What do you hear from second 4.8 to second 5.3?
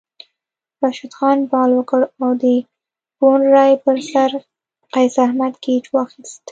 قیص